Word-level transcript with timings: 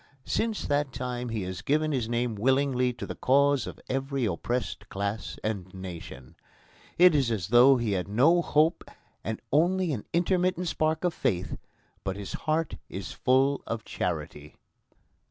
Since 0.25 0.65
that 0.65 0.91
time 0.91 1.29
he 1.29 1.43
has 1.43 1.61
given 1.61 1.91
his 1.91 2.09
name 2.09 2.33
willingly 2.33 2.91
to 2.93 3.05
the 3.05 3.13
cause 3.13 3.67
of 3.67 3.79
every 3.87 4.25
oppressed 4.25 4.89
class 4.89 5.37
and 5.43 5.71
nation. 5.75 6.35
It 6.97 7.13
is 7.13 7.29
as 7.29 7.49
though 7.49 7.77
he 7.77 7.91
had 7.91 8.07
no 8.07 8.41
hope 8.41 8.83
and 9.23 9.39
only 9.51 9.93
an 9.93 10.05
intermittent 10.11 10.67
spark 10.69 11.03
of 11.03 11.13
faith; 11.13 11.55
but 12.03 12.15
his 12.17 12.33
heart 12.33 12.77
is 12.89 13.11
full 13.11 13.61
of 13.67 13.85
charity. 13.85 14.55